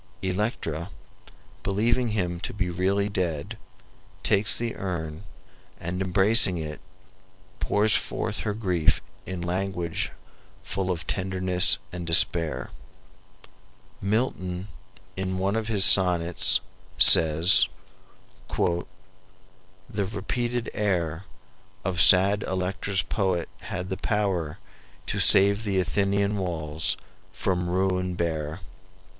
Electra, 0.23 0.89
believing 1.61 2.07
him 2.07 2.39
to 2.39 2.55
be 2.55 2.71
really 2.71 3.07
dead, 3.07 3.55
takes 4.23 4.57
the 4.57 4.75
urn 4.75 5.23
and, 5.79 6.01
embracing 6.01 6.57
it, 6.57 6.81
pours 7.59 7.95
forth 7.95 8.39
her 8.39 8.55
grief 8.55 8.99
in 9.27 9.41
language 9.43 10.09
full 10.63 10.89
of 10.89 11.05
tenderness 11.05 11.77
and 11.91 12.07
despair. 12.07 12.71
Milton, 14.01 14.69
in 15.15 15.37
one 15.37 15.55
of 15.55 15.67
his 15.67 15.85
sonnets, 15.85 16.61
says:"... 16.97 17.67
The 18.57 18.85
repeated 20.11 20.71
air 20.73 21.25
Of 21.85 22.01
sad 22.01 22.41
Electra's 22.41 23.03
poet 23.03 23.49
had 23.59 23.89
the 23.89 23.97
power 23.97 24.57
To 25.05 25.19
save 25.19 25.63
the 25.63 25.79
Athenian 25.79 26.37
walls 26.37 26.97
from 27.31 27.69
ruin 27.69 28.15
bare." 28.15 28.61